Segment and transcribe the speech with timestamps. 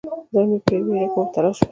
[0.31, 1.65] زړه مې په ویره کې مبتلا شو.